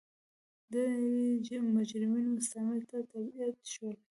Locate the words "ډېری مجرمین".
0.71-2.25